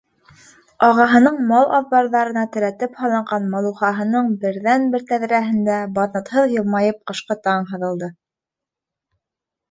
Ағаһының 0.85 1.35
мал 1.49 1.67
аҙбарҙарына 1.79 2.45
терәтеп 2.55 2.95
һалынған 3.01 3.45
малухаһының 3.51 4.31
берҙән-бер 4.45 5.05
тәҙрәһендә 5.11 5.75
баҙнатһыҙ 5.99 6.55
йылмайып 6.55 6.99
ҡышҡы 7.11 7.37
таң 7.49 7.69
һыҙылды. 7.75 8.09